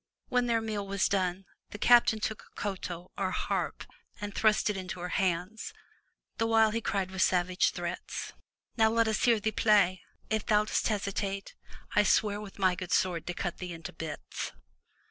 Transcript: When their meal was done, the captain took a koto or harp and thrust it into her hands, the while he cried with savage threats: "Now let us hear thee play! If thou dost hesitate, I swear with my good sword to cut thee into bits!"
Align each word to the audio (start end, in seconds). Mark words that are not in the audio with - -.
When 0.29 0.47
their 0.47 0.61
meal 0.61 0.87
was 0.87 1.07
done, 1.07 1.45
the 1.69 1.77
captain 1.77 2.19
took 2.19 2.41
a 2.41 2.59
koto 2.59 3.11
or 3.19 3.29
harp 3.29 3.83
and 4.19 4.33
thrust 4.33 4.67
it 4.67 4.75
into 4.75 4.99
her 4.99 5.09
hands, 5.09 5.75
the 6.39 6.47
while 6.47 6.71
he 6.71 6.81
cried 6.81 7.11
with 7.11 7.21
savage 7.21 7.69
threats: 7.69 8.33
"Now 8.75 8.89
let 8.89 9.07
us 9.07 9.25
hear 9.25 9.39
thee 9.39 9.51
play! 9.51 10.01
If 10.27 10.47
thou 10.47 10.65
dost 10.65 10.87
hesitate, 10.87 11.53
I 11.95 12.01
swear 12.01 12.41
with 12.41 12.57
my 12.57 12.73
good 12.73 12.91
sword 12.91 13.27
to 13.27 13.35
cut 13.35 13.59
thee 13.59 13.73
into 13.73 13.93
bits!" 13.93 14.53